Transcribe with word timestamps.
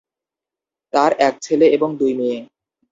তার 0.93 1.11
এক 1.19 1.35
ছেলে 1.41 1.65
এবং 1.67 1.89
দুই 1.97 2.13
মেয়ে। 2.13 2.39